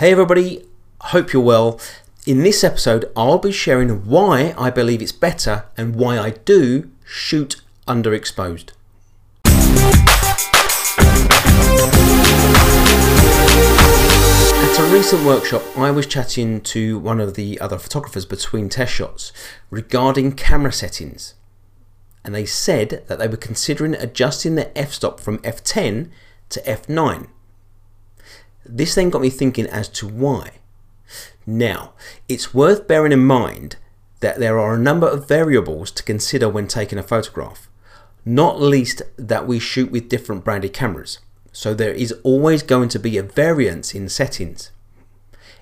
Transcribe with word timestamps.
Hey 0.00 0.12
everybody, 0.12 0.64
hope 1.02 1.34
you're 1.34 1.42
well. 1.42 1.78
In 2.24 2.42
this 2.42 2.64
episode, 2.64 3.12
I'll 3.14 3.36
be 3.36 3.52
sharing 3.52 4.06
why 4.06 4.54
I 4.56 4.70
believe 4.70 5.02
it's 5.02 5.12
better 5.12 5.66
and 5.76 5.94
why 5.94 6.18
I 6.18 6.30
do 6.30 6.90
shoot 7.04 7.60
underexposed. 7.86 8.70
At 14.64 14.78
a 14.78 14.90
recent 14.90 15.26
workshop, 15.26 15.60
I 15.76 15.90
was 15.90 16.06
chatting 16.06 16.62
to 16.62 16.98
one 16.98 17.20
of 17.20 17.34
the 17.34 17.60
other 17.60 17.76
photographers 17.76 18.24
between 18.24 18.70
test 18.70 18.94
shots 18.94 19.34
regarding 19.68 20.32
camera 20.32 20.72
settings. 20.72 21.34
And 22.24 22.34
they 22.34 22.46
said 22.46 23.04
that 23.08 23.18
they 23.18 23.28
were 23.28 23.36
considering 23.36 23.92
adjusting 23.92 24.54
their 24.54 24.72
f 24.74 24.94
stop 24.94 25.20
from 25.20 25.40
f10 25.40 26.08
to 26.48 26.60
f9 26.62 27.26
this 28.64 28.94
then 28.94 29.10
got 29.10 29.22
me 29.22 29.30
thinking 29.30 29.66
as 29.66 29.88
to 29.88 30.06
why. 30.06 30.52
Now, 31.46 31.94
it's 32.28 32.54
worth 32.54 32.86
bearing 32.86 33.12
in 33.12 33.24
mind 33.24 33.76
that 34.20 34.38
there 34.38 34.58
are 34.58 34.74
a 34.74 34.78
number 34.78 35.08
of 35.08 35.26
variables 35.26 35.90
to 35.92 36.02
consider 36.02 36.48
when 36.48 36.68
taking 36.68 36.98
a 36.98 37.02
photograph, 37.02 37.68
not 38.24 38.60
least 38.60 39.02
that 39.16 39.46
we 39.46 39.58
shoot 39.58 39.90
with 39.90 40.08
different 40.08 40.44
branded 40.44 40.72
cameras, 40.72 41.18
so 41.52 41.74
there 41.74 41.92
is 41.92 42.12
always 42.22 42.62
going 42.62 42.88
to 42.90 42.98
be 42.98 43.16
a 43.16 43.22
variance 43.22 43.94
in 43.94 44.08
settings. 44.08 44.70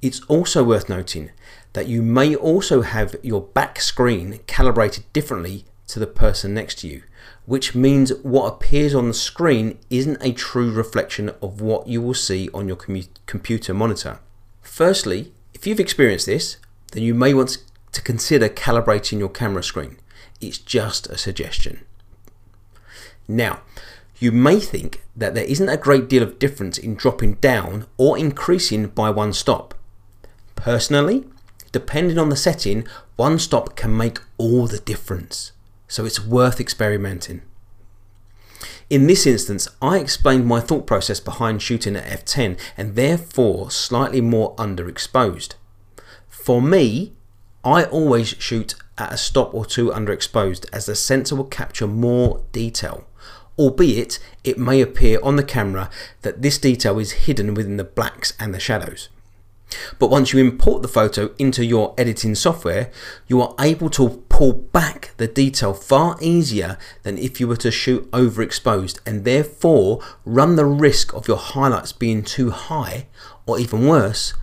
It's 0.00 0.20
also 0.22 0.62
worth 0.62 0.88
noting 0.88 1.30
that 1.72 1.86
you 1.86 2.02
may 2.02 2.36
also 2.36 2.82
have 2.82 3.16
your 3.22 3.40
back 3.40 3.80
screen 3.80 4.40
calibrated 4.46 5.04
differently 5.12 5.64
to 5.92 6.00
the 6.00 6.06
person 6.06 6.54
next 6.54 6.78
to 6.78 6.88
you, 6.88 7.02
which 7.44 7.74
means 7.74 8.14
what 8.22 8.46
appears 8.46 8.94
on 8.94 9.08
the 9.08 9.14
screen 9.14 9.78
isn't 9.90 10.16
a 10.22 10.32
true 10.32 10.72
reflection 10.72 11.28
of 11.42 11.60
what 11.60 11.86
you 11.86 12.00
will 12.00 12.14
see 12.14 12.48
on 12.54 12.66
your 12.66 12.78
computer 13.26 13.74
monitor. 13.74 14.18
Firstly, 14.62 15.32
if 15.52 15.66
you've 15.66 15.80
experienced 15.80 16.24
this, 16.24 16.56
then 16.92 17.02
you 17.02 17.12
may 17.14 17.34
want 17.34 17.58
to 17.92 18.00
consider 18.00 18.48
calibrating 18.48 19.18
your 19.18 19.28
camera 19.28 19.62
screen. 19.62 19.98
It's 20.40 20.56
just 20.56 21.08
a 21.08 21.18
suggestion. 21.18 21.84
Now, 23.28 23.60
you 24.18 24.32
may 24.32 24.60
think 24.60 25.02
that 25.14 25.34
there 25.34 25.44
isn't 25.44 25.68
a 25.68 25.76
great 25.76 26.08
deal 26.08 26.22
of 26.22 26.38
difference 26.38 26.78
in 26.78 26.94
dropping 26.94 27.34
down 27.34 27.86
or 27.98 28.16
increasing 28.16 28.86
by 28.86 29.10
one 29.10 29.34
stop. 29.34 29.74
Personally, 30.56 31.26
depending 31.70 32.18
on 32.18 32.30
the 32.30 32.36
setting, 32.36 32.86
one 33.16 33.38
stop 33.38 33.76
can 33.76 33.94
make 33.94 34.20
all 34.38 34.66
the 34.66 34.78
difference 34.78 35.52
so 35.92 36.06
it's 36.06 36.24
worth 36.24 36.58
experimenting. 36.58 37.42
In 38.88 39.08
this 39.08 39.26
instance, 39.26 39.68
I 39.82 39.98
explained 39.98 40.46
my 40.46 40.58
thought 40.58 40.86
process 40.86 41.20
behind 41.20 41.60
shooting 41.60 41.96
at 41.96 42.24
f10 42.24 42.58
and 42.78 42.96
therefore 42.96 43.70
slightly 43.70 44.22
more 44.22 44.56
underexposed. 44.56 45.52
For 46.28 46.62
me, 46.62 47.12
I 47.62 47.84
always 47.84 48.28
shoot 48.28 48.74
at 48.96 49.12
a 49.12 49.18
stop 49.18 49.52
or 49.52 49.66
two 49.66 49.90
underexposed 49.90 50.64
as 50.72 50.86
the 50.86 50.94
sensor 50.94 51.36
will 51.36 51.44
capture 51.44 51.86
more 51.86 52.42
detail, 52.52 53.06
albeit 53.58 54.18
it 54.44 54.58
may 54.58 54.80
appear 54.80 55.18
on 55.22 55.36
the 55.36 55.44
camera 55.44 55.90
that 56.22 56.40
this 56.40 56.56
detail 56.56 56.98
is 56.98 57.26
hidden 57.26 57.52
within 57.52 57.76
the 57.76 57.84
blacks 57.84 58.32
and 58.40 58.54
the 58.54 58.60
shadows. 58.60 59.10
But 59.98 60.10
once 60.10 60.32
you 60.32 60.40
import 60.40 60.82
the 60.82 60.88
photo 60.88 61.34
into 61.38 61.64
your 61.64 61.94
editing 61.98 62.34
software, 62.34 62.90
you 63.26 63.40
are 63.40 63.54
able 63.58 63.90
to 63.90 64.24
pull 64.28 64.52
back 64.52 65.12
the 65.16 65.26
detail 65.26 65.74
far 65.74 66.16
easier 66.20 66.78
than 67.02 67.18
if 67.18 67.40
you 67.40 67.48
were 67.48 67.56
to 67.56 67.70
shoot 67.70 68.10
overexposed 68.10 69.00
and 69.06 69.24
therefore 69.24 70.00
run 70.24 70.56
the 70.56 70.64
risk 70.64 71.14
of 71.14 71.28
your 71.28 71.36
highlights 71.36 71.92
being 71.92 72.22
too 72.22 72.50
high 72.50 73.06
or 73.46 73.58
even 73.58 73.86
worse, 73.86 74.34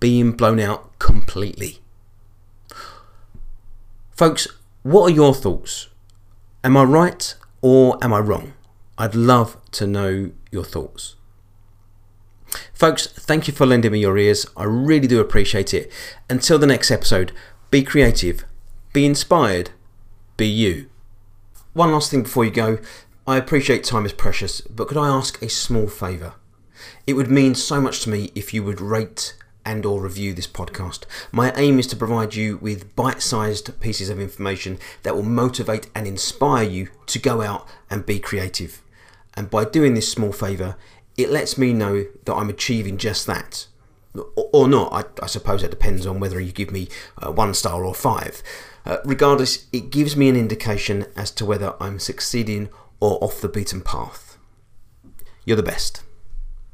being 0.00 0.32
blown 0.32 0.60
out 0.60 0.98
completely. 0.98 1.80
Folks, 4.10 4.48
what 4.82 5.12
are 5.12 5.14
your 5.14 5.34
thoughts? 5.34 5.88
Am 6.64 6.76
I 6.76 6.82
right 6.82 7.34
or 7.62 8.02
am 8.02 8.12
I 8.12 8.18
wrong? 8.18 8.52
I'd 8.96 9.14
love 9.14 9.56
to 9.72 9.86
know 9.86 10.32
your 10.50 10.64
thoughts. 10.64 11.14
Folks, 12.78 13.08
thank 13.08 13.48
you 13.48 13.52
for 13.52 13.66
lending 13.66 13.90
me 13.90 13.98
your 13.98 14.16
ears. 14.16 14.46
I 14.56 14.62
really 14.62 15.08
do 15.08 15.18
appreciate 15.18 15.74
it. 15.74 15.90
Until 16.30 16.60
the 16.60 16.66
next 16.66 16.92
episode, 16.92 17.32
be 17.72 17.82
creative, 17.82 18.44
be 18.92 19.04
inspired, 19.04 19.70
be 20.36 20.46
you. 20.46 20.88
One 21.72 21.90
last 21.90 22.08
thing 22.08 22.22
before 22.22 22.44
you 22.44 22.52
go. 22.52 22.78
I 23.26 23.36
appreciate 23.36 23.82
time 23.82 24.06
is 24.06 24.12
precious, 24.12 24.60
but 24.60 24.86
could 24.86 24.96
I 24.96 25.08
ask 25.08 25.42
a 25.42 25.48
small 25.48 25.88
favour? 25.88 26.34
It 27.04 27.14
would 27.14 27.28
mean 27.28 27.56
so 27.56 27.80
much 27.80 28.02
to 28.02 28.10
me 28.10 28.30
if 28.36 28.54
you 28.54 28.62
would 28.62 28.80
rate 28.80 29.36
and 29.64 29.84
or 29.84 30.00
review 30.00 30.32
this 30.32 30.46
podcast. 30.46 31.02
My 31.32 31.52
aim 31.56 31.80
is 31.80 31.88
to 31.88 31.96
provide 31.96 32.36
you 32.36 32.58
with 32.58 32.94
bite-sized 32.94 33.80
pieces 33.80 34.08
of 34.08 34.20
information 34.20 34.78
that 35.02 35.16
will 35.16 35.24
motivate 35.24 35.90
and 35.96 36.06
inspire 36.06 36.62
you 36.62 36.90
to 37.06 37.18
go 37.18 37.42
out 37.42 37.66
and 37.90 38.06
be 38.06 38.20
creative. 38.20 38.82
And 39.34 39.50
by 39.50 39.64
doing 39.64 39.94
this 39.94 40.10
small 40.10 40.32
favour, 40.32 40.76
it 41.18 41.30
lets 41.30 41.58
me 41.58 41.72
know 41.74 42.06
that 42.24 42.34
I'm 42.34 42.48
achieving 42.48 42.96
just 42.96 43.26
that. 43.26 43.66
Or 44.36 44.68
not, 44.68 44.92
I, 44.92 45.24
I 45.24 45.26
suppose 45.26 45.62
it 45.62 45.70
depends 45.70 46.06
on 46.06 46.20
whether 46.20 46.40
you 46.40 46.52
give 46.52 46.70
me 46.70 46.88
uh, 47.18 47.30
one 47.30 47.52
star 47.52 47.84
or 47.84 47.94
five. 47.94 48.42
Uh, 48.86 48.98
regardless, 49.04 49.66
it 49.72 49.90
gives 49.90 50.16
me 50.16 50.28
an 50.28 50.36
indication 50.36 51.06
as 51.16 51.30
to 51.32 51.44
whether 51.44 51.74
I'm 51.80 51.98
succeeding 51.98 52.70
or 53.00 53.22
off 53.22 53.40
the 53.40 53.48
beaten 53.48 53.82
path. 53.82 54.38
You're 55.44 55.56
the 55.56 55.62
best. 55.62 56.02